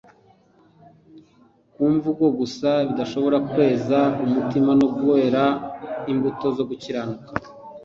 ku 1.73 1.83
mvugo 1.93 2.25
gusa 2.39 2.69
bidashobora 2.87 3.37
gukiza 3.45 3.99
umutima 4.25 4.71
no 4.79 4.87
kwera 4.97 5.43
imbuto 6.11 6.45
zo 6.57 6.63
gukiranuka. 6.69 7.31